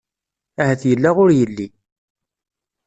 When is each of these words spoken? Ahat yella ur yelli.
Ahat 0.61 0.81
yella 0.89 1.09
ur 1.23 1.29
yelli. 1.37 1.67